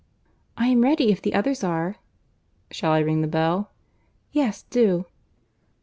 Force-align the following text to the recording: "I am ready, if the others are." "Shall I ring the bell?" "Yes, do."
"I 0.57 0.65
am 0.69 0.81
ready, 0.81 1.11
if 1.11 1.21
the 1.21 1.35
others 1.35 1.63
are." 1.63 1.97
"Shall 2.71 2.91
I 2.93 3.01
ring 3.01 3.21
the 3.21 3.27
bell?" 3.27 3.69
"Yes, 4.31 4.63
do." 4.63 5.05